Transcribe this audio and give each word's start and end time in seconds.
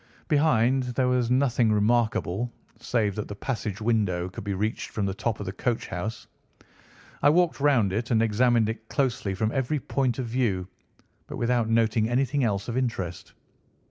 Behind 0.27 0.81
there 0.81 1.07
was 1.07 1.29
nothing 1.29 1.71
remarkable, 1.71 2.51
save 2.79 3.13
that 3.13 3.27
the 3.27 3.35
passage 3.35 3.79
window 3.79 4.29
could 4.29 4.43
be 4.43 4.55
reached 4.55 4.89
from 4.89 5.05
the 5.05 5.13
top 5.13 5.39
of 5.39 5.45
the 5.45 5.51
coach 5.51 5.85
house. 5.89 6.25
I 7.21 7.29
walked 7.29 7.59
round 7.59 7.93
it 7.93 8.09
and 8.09 8.19
examined 8.23 8.67
it 8.67 8.89
closely 8.89 9.35
from 9.35 9.51
every 9.51 9.79
point 9.79 10.17
of 10.17 10.25
view, 10.25 10.67
but 11.27 11.37
without 11.37 11.69
noting 11.69 12.09
anything 12.09 12.43
else 12.43 12.67
of 12.67 12.75
interest. 12.77 13.33